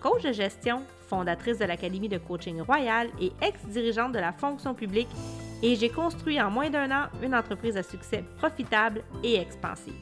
[0.00, 5.08] coach de gestion, fondatrice de l'Académie de coaching royal et ex-dirigeante de la fonction publique,
[5.62, 9.94] et j'ai construit en moins d'un an une entreprise à succès profitable et expansive.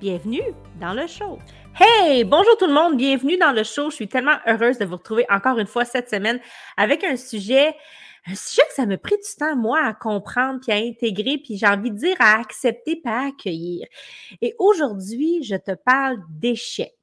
[0.00, 0.42] Bienvenue
[0.80, 1.38] dans le show.
[1.80, 3.90] Hey, bonjour tout le monde, bienvenue dans le show.
[3.90, 6.38] Je suis tellement heureuse de vous retrouver encore une fois cette semaine
[6.76, 7.74] avec un sujet
[8.26, 11.58] un sujet que ça m'a pris du temps, moi, à comprendre, puis à intégrer, puis
[11.58, 13.86] j'ai envie de dire à accepter, pas à accueillir.
[14.40, 16.94] Et aujourd'hui, je te parle d'échec.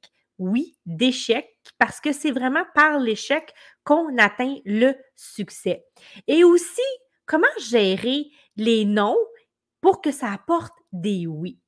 [0.44, 5.84] Oui, d'échec, parce que c'est vraiment par l'échec qu'on atteint le succès.
[6.26, 6.82] Et aussi,
[7.26, 8.26] comment gérer
[8.56, 9.16] les non
[9.80, 11.60] pour que ça apporte des oui?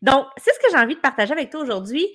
[0.00, 2.06] Donc, c'est ce que j'ai envie de partager avec toi aujourd'hui.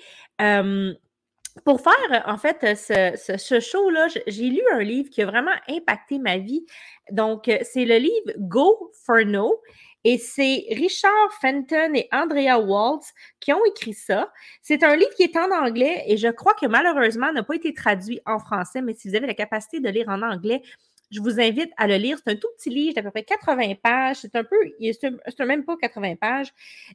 [1.65, 6.17] Pour faire, en fait, ce, ce, show-là, j'ai lu un livre qui a vraiment impacté
[6.17, 6.65] ma vie.
[7.11, 9.61] Donc, c'est le livre Go for No.
[10.05, 14.31] Et c'est Richard Fenton et Andrea Waltz qui ont écrit ça.
[14.61, 17.73] C'est un livre qui est en anglais et je crois que malheureusement n'a pas été
[17.73, 20.61] traduit en français, mais si vous avez la capacité de lire en anglais,
[21.09, 22.19] je vous invite à le lire.
[22.23, 24.17] C'est un tout petit livre d'à peu près 80 pages.
[24.17, 26.53] C'est un peu, c'est même pas 80 pages.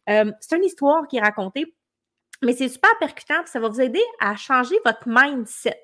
[0.08, 1.66] Euh, c'est une histoire qui est racontée
[2.42, 5.78] mais c'est super percutant, ça va vous aider à changer votre mindset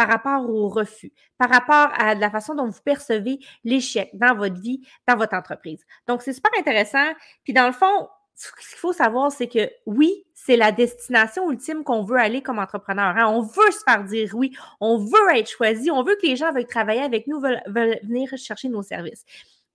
[0.00, 4.58] par rapport au refus, par rapport à la façon dont vous percevez l'échec dans votre
[4.58, 5.84] vie, dans votre entreprise.
[6.08, 7.04] Donc, c'est super intéressant.
[7.44, 11.84] Puis, dans le fond, ce qu'il faut savoir, c'est que oui, c'est la destination ultime
[11.84, 13.14] qu'on veut aller comme entrepreneur.
[13.14, 13.26] Hein.
[13.26, 16.50] On veut se faire dire oui, on veut être choisi, on veut que les gens
[16.50, 19.26] veuillent travailler avec nous, veulent, veulent venir chercher nos services.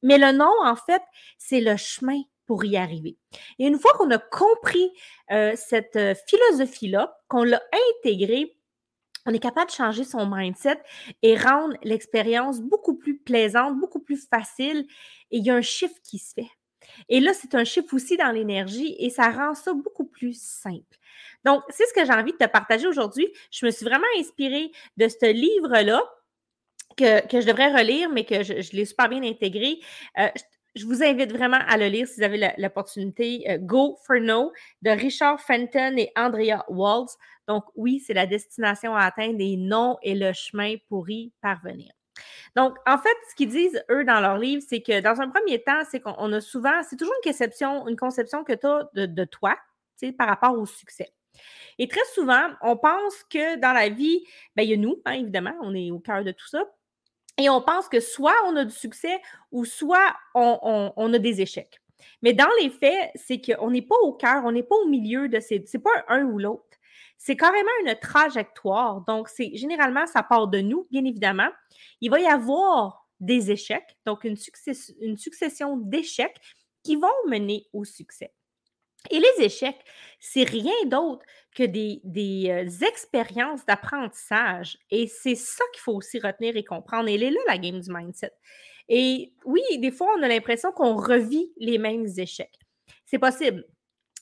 [0.02, 1.04] Mais le non, en fait,
[1.38, 3.16] c'est le chemin pour y arriver.
[3.60, 4.90] Et une fois qu'on a compris
[5.32, 7.62] euh, cette euh, philosophie-là, qu'on l'a
[8.00, 8.55] intégrée,
[9.26, 10.82] on est capable de changer son mindset
[11.22, 14.86] et rendre l'expérience beaucoup plus plaisante, beaucoup plus facile.
[15.32, 16.50] Et il y a un chiffre qui se fait.
[17.10, 20.98] Et là, c'est un chiffre aussi dans l'énergie et ça rend ça beaucoup plus simple.
[21.44, 23.32] Donc, c'est ce que j'ai envie de te partager aujourd'hui.
[23.52, 26.02] Je me suis vraiment inspirée de ce livre-là.
[26.98, 29.80] Que, que, je devrais relire, mais que je, l'ai super bien intégré.
[30.18, 30.30] Euh,
[30.76, 33.50] je vous invite vraiment à le lire si vous avez l'opportunité.
[33.50, 37.18] Euh, Go for No de Richard Fenton et Andrea Waltz.
[37.48, 41.92] Donc, oui, c'est la destination à atteindre des noms et le chemin pour y parvenir.
[42.56, 45.62] Donc, en fait, ce qu'ils disent, eux, dans leur livre, c'est que dans un premier
[45.62, 49.06] temps, c'est qu'on a souvent, c'est toujours une conception, une conception que tu as de,
[49.06, 49.58] de toi,
[50.18, 51.14] par rapport au succès.
[51.78, 54.24] Et très souvent, on pense que dans la vie,
[54.56, 56.64] ben, il y a nous, hein, évidemment, on est au cœur de tout ça.
[57.38, 61.82] Et on pense que soit on a du succès ou soit on, a des échecs.
[62.22, 65.28] Mais dans les faits, c'est qu'on n'est pas au cœur, on n'est pas au milieu
[65.28, 65.64] de ces.
[65.68, 66.64] C'est pas un ou l'autre.
[67.18, 69.02] C'est carrément une trajectoire.
[69.02, 71.50] Donc, c'est généralement, ça part de nous, bien évidemment.
[72.02, 74.38] Il va y avoir des échecs, donc une,
[75.02, 76.40] une succession d'échecs
[76.84, 78.34] qui vont mener au succès.
[79.10, 79.84] Et les échecs,
[80.20, 82.02] c'est rien d'autre que des,
[82.50, 84.78] euh, expériences d'apprentissage.
[84.92, 87.10] Et c'est ça qu'il faut aussi retenir et comprendre.
[87.10, 88.34] Et elle est là, la game du mindset.
[88.90, 92.60] Et oui, des fois, on a l'impression qu'on revit les mêmes échecs.
[93.06, 93.66] C'est possible.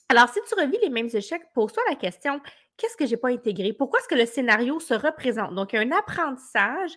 [0.08, 2.40] Alors, si tu revis les mêmes échecs, pose-toi la question,
[2.76, 3.72] qu'est-ce que je n'ai pas intégré?
[3.72, 5.54] Pourquoi est-ce que le scénario se représente?
[5.54, 6.92] Donc, il y a un apprentissage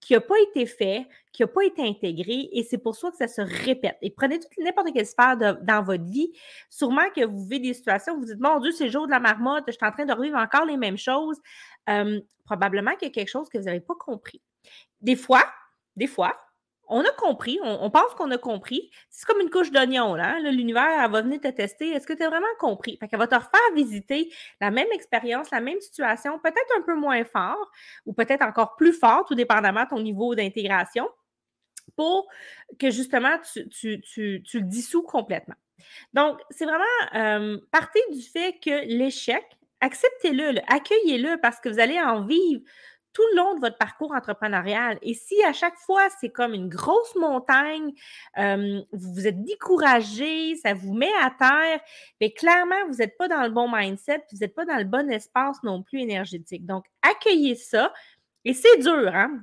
[0.00, 3.16] qui n'a pas été fait, qui n'a pas été intégré, et c'est pour ça que
[3.16, 3.96] ça se répète.
[4.02, 6.32] Et prenez n'importe quelle sphère dans votre vie.
[6.68, 9.12] Sûrement que vous vivez des situations où vous dites Mon Dieu, c'est le jour de
[9.12, 11.40] la marmotte, je suis en train de revivre encore les mêmes choses.
[12.44, 14.42] probablement qu'il y a quelque chose que vous n'avez pas compris.
[15.00, 15.44] Des fois,
[15.96, 16.36] des fois,
[16.88, 18.90] on a compris, on, pense qu'on a compris.
[19.08, 20.34] C'est comme une couche d'oignon, là.
[20.36, 20.50] Hein.
[20.50, 21.90] L'univers, va venir te tester.
[21.90, 22.98] Est-ce que tu as vraiment compris?
[22.98, 27.24] Fait va te refaire visiter la même expérience, la même situation, peut-être un peu moins
[27.24, 27.70] fort
[28.04, 31.08] ou peut-être encore plus fort, tout dépendamment de ton niveau d'intégration,
[31.96, 32.28] pour
[32.78, 33.38] que justement
[33.70, 35.56] tu, le dissous complètement.
[36.12, 37.58] Donc, c'est vraiment euh,
[38.10, 39.44] du fait que l'échec,
[39.80, 42.62] acceptez-le, accueillez-le parce que vous allez en vivre
[43.12, 44.98] tout le long de votre parcours entrepreneurial.
[45.02, 47.92] Et si à chaque fois, c'est comme une grosse montagne,
[48.36, 51.80] vous êtes découragé, ça vous met à terre,
[52.20, 55.10] mais clairement, vous n'êtes pas dans le bon mindset, vous n'êtes pas dans le bon
[55.10, 56.66] espace non plus énergétique.
[56.66, 57.92] Donc, accueillez ça.
[58.44, 59.40] Et c'est dur, hein?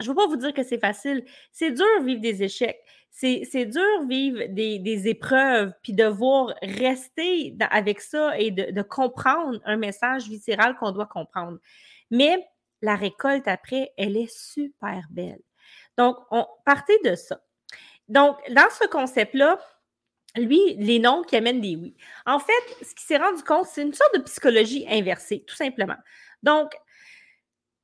[0.00, 1.24] Je ne veux pas vous dire que c'est facile.
[1.52, 2.80] C'est dur vivre des échecs.
[3.10, 9.76] C'est dur vivre des, épreuves, puis devoir rester avec ça et de, de comprendre un
[9.76, 11.58] message viscéral qu'on doit comprendre.
[12.10, 12.44] Mais
[12.82, 15.40] la récolte après, elle est super belle.
[15.96, 17.40] Donc, on, partez de ça.
[18.08, 19.58] Donc, dans ce concept-là,
[20.36, 21.94] lui, les noms qui amènent des oui.
[22.26, 22.52] En fait,
[22.82, 25.96] ce qui s'est rendu compte, c'est une sorte de psychologie inversée, tout simplement.
[26.42, 26.72] Donc,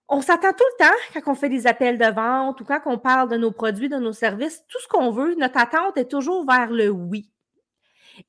[0.09, 2.99] on s'attend tout le temps quand on fait des appels de vente ou quand on
[2.99, 6.47] parle de nos produits, de nos services, tout ce qu'on veut, notre attente est toujours
[6.47, 7.31] vers le oui.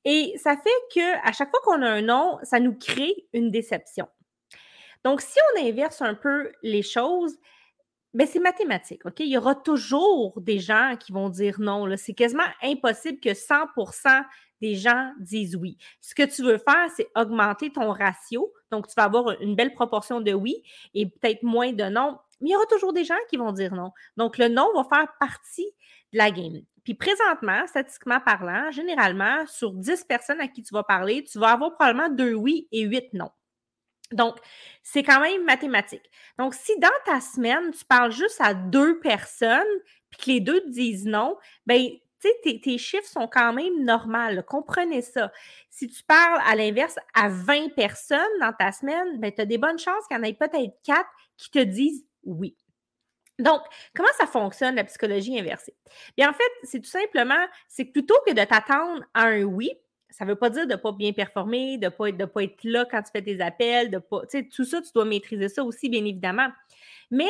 [0.04, 3.50] Et ça fait que à chaque fois qu'on a un non, ça nous crée une
[3.50, 4.07] déception.
[5.04, 7.38] Donc, si on inverse un peu les choses,
[8.13, 9.19] ben c'est mathématique, OK?
[9.19, 11.86] Il y aura toujours des gens qui vont dire non.
[11.98, 14.24] C'est quasiment impossible que 100%
[14.62, 15.78] des gens disent oui.
[16.01, 18.51] Ce que tu veux faire, c'est augmenter ton ratio.
[18.72, 20.63] Donc, tu vas avoir une belle proportion de oui
[20.94, 22.18] et peut-être moins de non.
[22.42, 23.92] Mais il y aura toujours des gens qui vont dire non.
[24.18, 25.68] Donc, le non va faire partie
[26.13, 26.62] de la game.
[26.84, 31.50] Puis présentement, statistiquement parlant, généralement, sur 10 personnes à qui tu vas parler, tu vas
[31.51, 33.30] avoir probablement deux oui et huit non.
[34.12, 34.38] Donc,
[34.82, 36.10] c'est quand même mathématique.
[36.38, 39.62] Donc, si dans ta semaine, tu parles juste à deux personnes,
[40.10, 41.90] puis que les deux te disent non, bien,
[42.22, 44.42] tu sais, tes, chiffres sont quand même normaux.
[44.48, 45.32] Comprenez ça.
[45.70, 49.58] Si tu parles à l'inverse à 20 personnes dans ta semaine, ben, tu as des
[49.58, 52.58] bonnes chances qu'il y en ait peut-être quatre qui te disent oui.
[53.40, 53.62] Donc,
[53.96, 55.74] comment ça fonctionne, la psychologie inversée?
[56.18, 59.72] Bien, en fait, c'est tout simplement, c'est plutôt que de t'attendre à un oui,
[60.10, 62.86] ça ne veut pas dire de ne pas bien performer, de ne pas, être, là
[62.90, 64.22] quand tu fais tes appels, de pas.
[64.54, 66.50] Tout ça, tu dois maîtriser ça aussi, bien évidemment.
[67.12, 67.30] Mais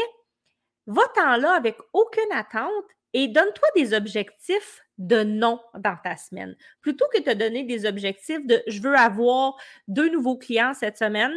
[0.87, 6.55] va-t'en là avec aucune attente et donne-toi des objectifs de non dans ta semaine.
[6.81, 9.55] Plutôt que de te donner des objectifs de je veux avoir
[9.87, 11.33] deux nouveaux clients cette semaine,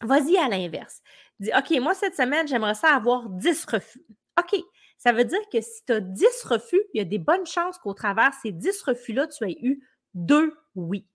[0.00, 1.02] vas-y à l'inverse.
[1.38, 4.04] Dis, OK, moi, cette semaine, j'aimerais ça avoir 10 refus.
[4.38, 4.60] OK.
[4.98, 7.76] Ça veut dire que si tu as 10 refus, il y a des bonnes chances
[7.78, 9.82] qu'au travers ces 10 refus-là, tu aies eu
[10.14, 11.06] deux oui.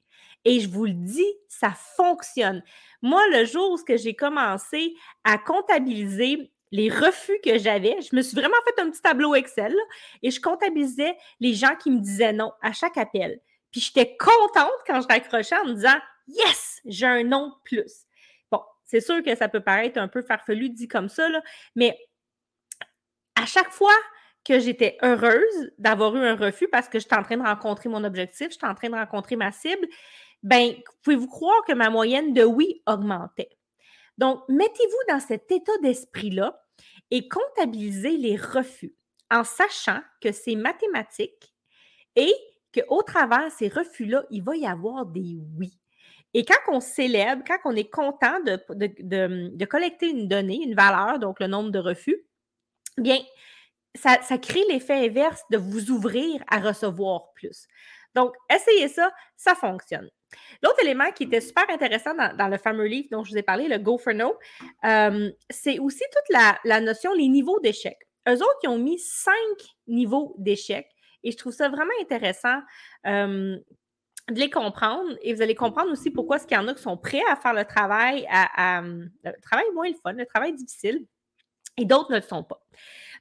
[0.46, 2.64] Et je vous le dis, ça fonctionne.
[3.02, 8.36] Moi, le jour où j'ai commencé à comptabiliser les refus que j'avais, je me suis
[8.36, 9.76] vraiment fait un petit tableau Excel
[10.22, 13.40] et je comptabilisais les gens qui me disaient non à chaque appel.
[13.72, 15.98] Puis j'étais contente quand je raccrochais en me disant
[16.28, 18.06] Yes, j'ai un non plus.
[18.52, 21.28] Bon, c'est sûr que ça peut paraître un peu farfelu dit comme ça,
[21.76, 21.98] mais
[23.36, 23.96] à chaque fois
[24.48, 28.04] que j'étais heureuse d'avoir eu un refus parce que j'étais en train de rencontrer mon
[28.06, 29.86] objectif, j'étais en train de rencontrer ma cible,
[30.42, 30.74] ben,
[31.04, 33.50] pouvez-vous croire que ma moyenne de oui augmentait?
[34.18, 36.64] Donc, mettez-vous dans cet état d'esprit-là
[37.12, 38.96] et comptabilisez les refus
[39.30, 41.54] en sachant que c'est mathématique
[42.16, 42.34] et
[42.74, 45.78] qu'au travers de ces refus-là, il va y avoir des oui.
[46.34, 51.20] Et quand on célèbre, quand on est content de, de collecter une donnée, une valeur,
[51.20, 52.24] donc le nombre de refus,
[52.98, 53.20] bien,
[53.98, 57.68] ça, crée l'effet inverse de vous ouvrir à recevoir plus.
[58.16, 60.10] Donc, essayez ça, ça fonctionne.
[60.64, 63.68] L'autre élément qui était super intéressant dans, le fameux livre dont je vous ai parlé,
[63.68, 64.36] le Go for No,
[64.86, 67.98] euh, c'est aussi toute la, notion, les niveaux d'échec.
[68.28, 69.58] Eux autres, ils ont mis cinq
[69.88, 70.88] niveaux d'échec
[71.24, 72.60] et je trouve ça vraiment intéressant
[73.06, 73.58] euh,
[74.30, 76.82] de les comprendre et vous allez comprendre aussi pourquoi est-ce qu'il y en a qui
[76.82, 81.06] sont prêts à faire le travail, à, le travail moins le fun, le travail difficile
[81.77, 82.62] et d'autres ne le sont pas.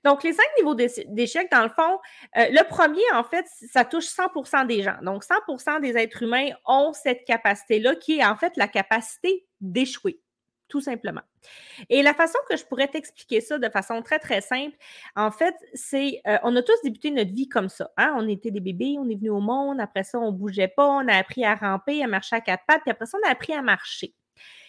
[0.05, 1.99] Donc, les cinq niveaux d'échec, dans le fond,
[2.37, 4.99] euh, le premier, en fait, ça touche 100% des gens.
[5.03, 10.21] Donc, 100% des êtres humains ont cette capacité-là, qui est en fait la capacité d'échouer,
[10.69, 11.23] tout simplement.
[11.89, 14.77] Et la façon que je pourrais t'expliquer ça de façon très, très simple,
[15.17, 17.91] en fait, c'est, euh, on a tous débuté notre vie comme ça.
[17.97, 18.15] Hein?
[18.17, 20.87] On était des bébés, on est venu au monde, après ça, on ne bougeait pas,
[20.87, 23.33] on a appris à ramper, à marcher à quatre pattes, puis après ça, on a
[23.33, 24.15] appris à marcher.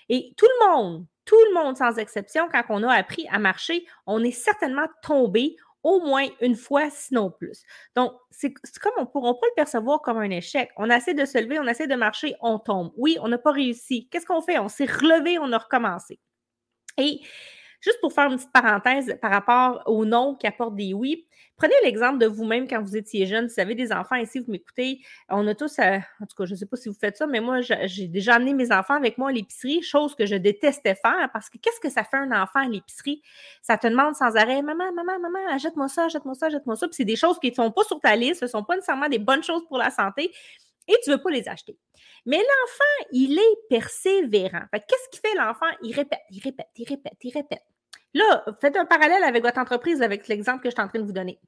[0.10, 3.86] Et tout le monde, tout le monde sans exception, quand on a appris à marcher,
[4.06, 7.64] on est certainement tombé au moins une fois, sinon plus.
[7.96, 10.70] Donc, c'est comme on ne pourra pas le percevoir comme un échec.
[10.76, 12.92] On essaie de se lever, on essaie de marcher, on tombe.
[12.98, 14.08] Oui, on n'a pas réussi.
[14.10, 14.60] Qu'est-ce qu'on fait?
[14.60, 16.20] On s'est relevé, on a recommencé.
[16.98, 17.22] Et
[17.88, 21.27] juste pour faire une petite parenthèse par rapport au nom qui apporte des oui,
[21.58, 23.50] Prenez l'exemple de vous-même quand vous étiez jeune.
[23.50, 25.00] Si vous avez des enfants ici, vous m'écoutez.
[25.27, 27.25] On a tous, euh, en tout cas, je ne sais pas si vous faites ça,
[27.25, 30.94] mais moi, j'ai déjà amené mes enfants avec moi à l'épicerie, chose que je détestais
[30.94, 33.24] faire parce que qu'est-ce que ça fait un enfant à l'épicerie?
[33.63, 36.88] Ça te demande sans arrêt, maman, maman, maman, achète-moi ça, achète-moi ça, achète-moi ça.
[36.88, 38.75] Puis c'est des choses qui ne sont pas sur ta liste, ce ne sont pas
[38.75, 40.32] nécessairement des bonnes choses pour la santé
[40.88, 41.75] et tu ne veux pas les acheter.
[42.27, 44.65] Mais l'enfant, il est persévérant.
[44.72, 45.65] Qu'est-ce qu'il fait l'enfant?
[45.82, 47.63] Il répète, il répète, il répète, il répète.
[48.18, 51.06] Là, faites un parallèle avec votre entreprise, avec l'exemple que je suis en train de
[51.06, 51.40] vous donner.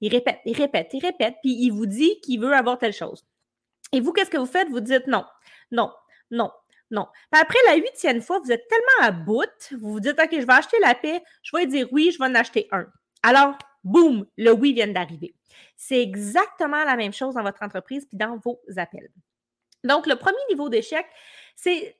[0.00, 3.24] Il répète, il répète, il répète, puis il vous dit qu'il veut avoir telle chose.
[3.92, 4.68] Et vous, qu'est-ce que vous faites?
[4.68, 5.24] Vous dites non,
[5.72, 5.92] non,
[6.30, 6.50] non,
[6.90, 7.06] non.
[7.30, 10.46] Puis après la huitième fois, vous êtes tellement à bout, vous vous dites, OK, je
[10.46, 12.86] vais acheter la paix, je vais dire oui, je vais en acheter un.
[13.24, 15.34] Alors, boum, le oui vient d'arriver.
[15.76, 19.10] C'est exactement la même chose dans votre entreprise puis dans vos appels.
[19.84, 21.06] Donc, le premier niveau d'échec,
[21.56, 21.96] c'est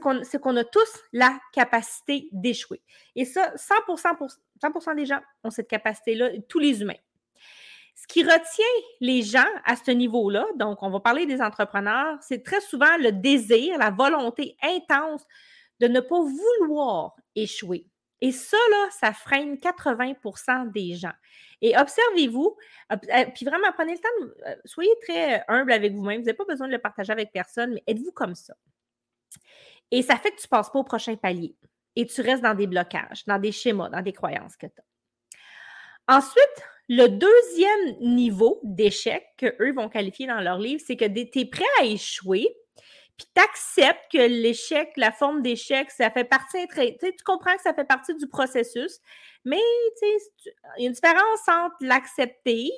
[0.00, 2.80] qu'on a tous la capacité d'échouer.
[3.16, 7.00] Et ça, 100, pour, 100 des gens ont cette capacité-là, tous les humains.
[7.94, 8.64] ce qui retient
[9.00, 13.12] les gens à ce niveau-là, donc on va parler des entrepreneurs, c'est très souvent le
[13.12, 15.24] désir, la volonté intense
[15.80, 17.86] de ne pas vouloir échouer.
[18.22, 21.12] Et ça, là, ça freine 80% des gens.
[21.60, 22.56] Et observez-vous,
[22.92, 22.96] euh,
[23.34, 26.20] puis vraiment prenez le temps, euh, soyez très humble avec vous-même.
[26.20, 28.54] Vous n'avez pas besoin de le partager avec personne, mais êtes-vous comme ça?
[29.90, 31.56] Et ça fait que tu ne passes pas au prochain palier
[31.96, 34.80] et tu restes dans des blocages, dans des schémas, dans des croyances que tu
[36.08, 36.16] as.
[36.16, 41.44] Ensuite, le deuxième niveau d'échec qu'eux vont qualifier dans leur livre, c'est que tu es
[41.44, 42.56] prêt à échouer,
[43.16, 46.66] puis tu acceptes que l'échec, la forme d'échec, ça fait partie,
[47.00, 48.98] tu comprends que ça fait partie du processus,
[49.44, 49.60] mais
[50.02, 50.18] il
[50.78, 52.70] y a une différence entre l'accepter,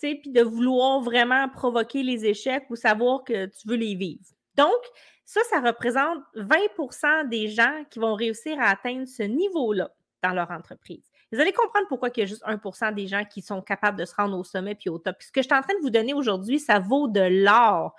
[0.00, 4.24] puis de vouloir vraiment provoquer les échecs ou savoir que tu veux les vivre.
[4.54, 4.80] Donc,
[5.24, 9.90] ça, ça représente 20% des gens qui vont réussir à atteindre ce niveau-là
[10.22, 11.04] dans leur entreprise.
[11.30, 14.04] Vous allez comprendre pourquoi il y a juste 1% des gens qui sont capables de
[14.04, 15.16] se rendre au sommet puis au top.
[15.20, 17.94] ce que je suis en train de vous donner aujourd'hui, ça vaut de l'or.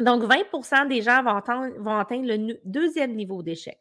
[0.00, 1.36] Donc, 20% des gens vont
[1.96, 3.78] atteindre, le deuxième niveau d'échec.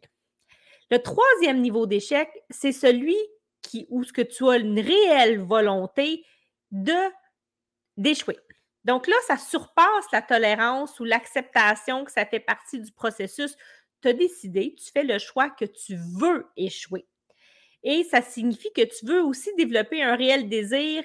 [0.91, 3.17] Le troisième niveau d'échec, c'est celui
[3.89, 6.23] où que tu as une réelle volonté
[7.97, 8.37] d'échouer.
[8.83, 13.57] Donc là, ça surpasse la tolérance ou l'acceptation que ça fait partie du processus.
[14.01, 17.07] Tu as décidé, tu fais le choix que tu veux échouer.
[17.83, 21.03] Et ça signifie que tu veux aussi développer un réel désir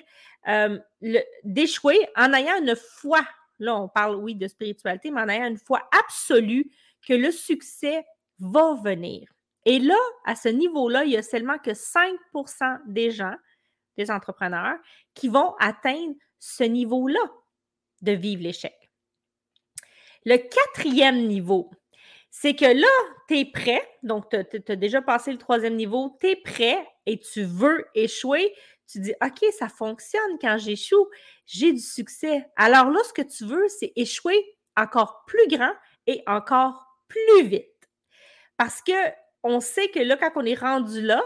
[0.49, 0.79] euh,
[1.43, 3.21] d'échouer en ayant une foi
[3.61, 6.71] Là, on parle, oui, de spiritualité, mais en ayant une foi absolue
[7.07, 8.05] que le succès
[8.39, 9.31] va venir.
[9.67, 13.37] Et là, à ce niveau-là, il y a seulement que 5% des gens,
[13.97, 14.79] des entrepreneurs,
[15.15, 17.21] qui vont atteindre ce niveau-là
[18.01, 18.75] de vivre l'échec.
[20.25, 21.71] Le quatrième niveau,
[22.31, 22.89] c'est que là,
[23.29, 24.37] tu es prêt, donc tu
[24.73, 28.55] as, déjà passé le troisième niveau, tu es prêt et tu veux échouer,
[28.91, 31.09] tu dis, OK, ça fonctionne quand j'échoue,
[31.47, 32.47] j'ai du succès.
[32.57, 35.73] Alors là, ce que tu veux, c'est échouer encore plus grand
[36.07, 37.67] et encore plus vite.
[38.57, 38.93] Parce que
[39.43, 41.23] on sait que là, quand on est rendu là,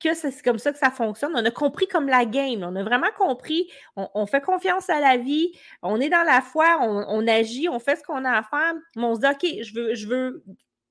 [0.00, 1.32] que c'est comme ça que ça fonctionne.
[1.34, 2.62] On a compris comme la game.
[2.62, 3.70] On a vraiment compris.
[3.96, 5.52] On, fait confiance à la vie.
[5.82, 6.78] On est dans la foi.
[6.82, 7.68] On, agit.
[7.68, 8.74] On fait ce qu'on a à faire.
[8.94, 10.44] Mais on se dit, OK, je veux, je veux.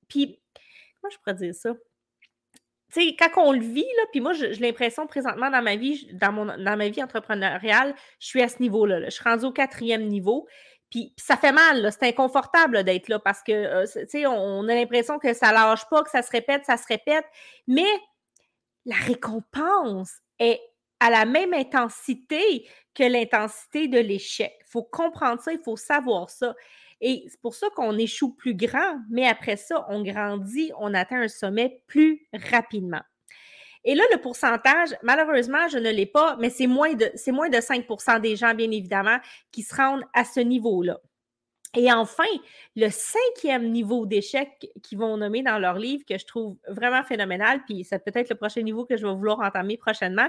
[0.08, 0.40] Puis,
[1.00, 1.72] comment je pourrais dire ça?
[3.00, 6.32] Tu quand on le vit, là, puis moi, j'ai l'impression présentement dans ma vie, dans,
[6.32, 9.04] ma vie entrepreneuriale, je suis à ce niveau-là.
[9.04, 10.46] Je suis rendue au quatrième niveau.
[10.90, 15.34] Puis, ça fait mal, c'est inconfortable d'être là parce que, euh, on, a l'impression que
[15.34, 17.26] ça lâche pas, que ça se répète, ça se répète.
[17.66, 17.88] Mais
[18.84, 20.60] la récompense est
[21.00, 24.52] à la même intensité que l'intensité de l'échec.
[24.60, 26.54] Il faut comprendre ça, il faut savoir ça.
[27.00, 31.20] Et c'est pour ça qu'on échoue plus grand, mais après ça, on grandit, on atteint
[31.22, 33.02] un sommet plus rapidement.
[33.84, 37.48] Et là, le pourcentage, malheureusement, je ne l'ai pas, mais c'est moins de, c'est moins
[37.48, 39.18] de 5% des gens, bien évidemment,
[39.52, 40.98] qui se rendent à ce niveau-là.
[41.76, 42.24] Et enfin,
[42.74, 47.62] le cinquième niveau d'échec qu'ils vont nommer dans leur livre, que je trouve vraiment phénoménal,
[47.66, 50.28] puis c'est peut-être le prochain niveau que je vais vouloir entamer prochainement,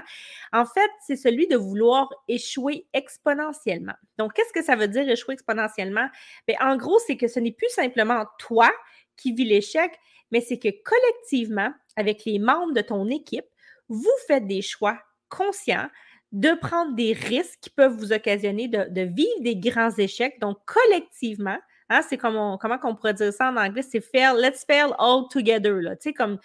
[0.52, 3.94] en fait, c'est celui de vouloir échouer exponentiellement.
[4.18, 6.08] Donc, qu'est-ce que ça veut dire échouer exponentiellement?
[6.46, 8.70] Bien, en gros, c'est que ce n'est plus simplement toi
[9.16, 9.90] qui vis l'échec,
[10.30, 13.46] mais c'est que collectivement, avec les membres de ton équipe,
[13.88, 14.98] vous faites des choix
[15.30, 15.88] conscients
[16.32, 20.38] de prendre des risques qui peuvent vous occasionner de, vivre des grands échecs.
[20.40, 21.58] Donc, collectivement,
[21.88, 25.80] hein, c'est comme comment on pourrait ça en anglais, c'est fail, let's fail all together.
[26.00, 26.38] Sais, comme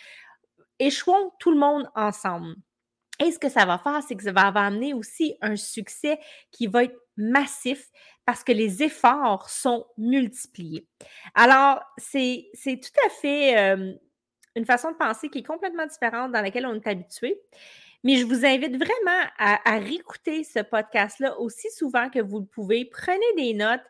[0.79, 2.55] échouons tout le monde ensemble.
[3.19, 6.19] Et ce que ça va faire, c'est que ça va amener aussi un succès
[6.51, 7.89] qui va être massif
[8.25, 10.87] parce que les efforts sont multipliés.
[11.35, 13.93] Alors, c'est tout à fait euh,
[14.55, 17.39] une façon de penser qui est complètement différente dans laquelle on est habitué.
[18.03, 22.85] Mais je vous invite vraiment à, réécouter ce podcast-là aussi souvent que vous le pouvez.
[22.85, 23.81] Prenez des notes.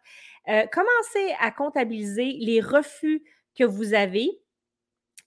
[0.49, 3.23] Euh, commencez à comptabiliser les refus
[3.57, 4.43] que vous avez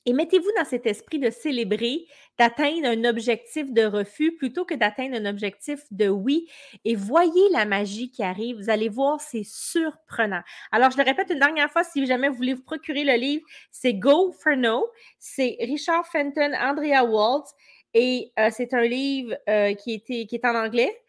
[0.08, 2.06] et mettez-vous dans cet esprit de célébrer,
[2.38, 6.48] d'atteindre un objectif de refus plutôt que d'atteindre un objectif de oui.
[6.84, 8.56] Et voyez la magie qui arrive.
[8.56, 10.42] Vous allez voir, c'est surprenant.
[10.70, 13.44] Alors, je le répète une dernière fois, si jamais vous voulez vous procurer le livre,
[13.72, 14.86] c'est Go for No.
[15.18, 17.52] C'est Richard Fenton, Andrea Waltz.
[17.98, 21.00] Et euh, c'est un livre euh, qui, était, qui est en anglais,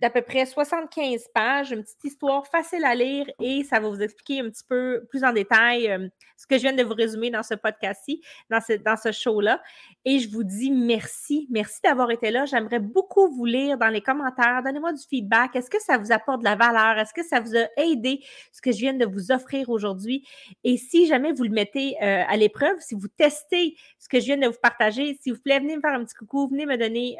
[0.00, 4.00] d'à peu près 75 pages, une petite histoire facile à lire et ça va vous
[4.00, 7.42] expliquer un petit peu plus en détail ce que je viens de vous résumer dans
[7.42, 9.60] ce podcast-ci, dans ce, dans ce show-là.
[10.04, 11.48] Et je vous dis merci.
[11.50, 12.44] Merci d'avoir été là.
[12.44, 14.62] J'aimerais beaucoup vous lire dans les commentaires.
[14.64, 15.56] Donnez-moi du feedback.
[15.56, 16.98] Est-ce que ça vous apporte de la valeur?
[16.98, 18.20] Est-ce que ça vous a aidé
[18.52, 20.24] ce que je viens de vous offrir aujourd'hui?
[20.62, 24.36] Et si jamais vous le mettez à l'épreuve, si vous testez ce que je viens
[24.36, 27.16] de vous partager, s'il vous plaît, venez me faire un petit coucou, venez me donner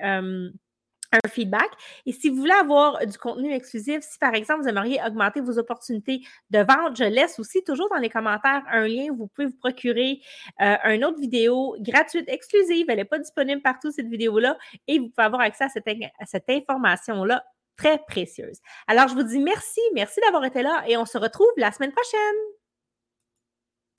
[1.12, 1.70] un feedback.
[2.06, 5.58] Et si vous voulez avoir du contenu exclusif, si par exemple vous aimeriez augmenter vos
[5.58, 9.46] opportunités de vente, je laisse aussi toujours dans les commentaires un lien où vous pouvez
[9.46, 10.20] vous procurer
[10.60, 12.86] euh, une autre vidéo gratuite, exclusive.
[12.88, 16.26] Elle n'est pas disponible partout, cette vidéo-là, et vous pouvez avoir accès à cette, à
[16.26, 17.44] cette information-là
[17.76, 18.58] très précieuse.
[18.88, 21.92] Alors, je vous dis merci, merci d'avoir été là et on se retrouve la semaine
[21.92, 22.57] prochaine.